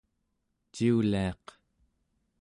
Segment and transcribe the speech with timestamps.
[0.73, 1.45] ciuliaq